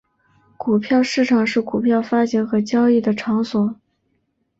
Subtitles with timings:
[0.57, 3.75] 股票市场是股票发行和交易的场所。